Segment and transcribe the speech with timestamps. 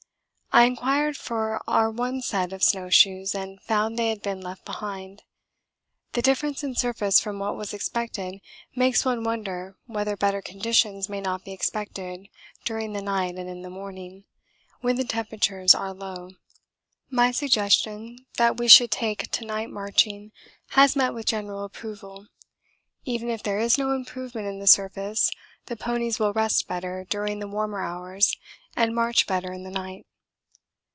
[0.53, 4.65] I inquired for our one set of snow shoes and found they had been left
[4.65, 5.23] behind.
[6.11, 8.41] The difference in surface from what was expected
[8.75, 12.27] makes one wonder whether better conditions may not be expected
[12.65, 14.25] during the night and in the morning,
[14.81, 16.31] when the temperatures are low.
[17.09, 20.33] My suggestion that we should take to night marching
[20.71, 22.27] has met with general approval.
[23.05, 25.31] Even if there is no improvement in the surface
[25.67, 28.35] the ponies will rest better during the warmer hours
[28.75, 30.05] and march better in the night.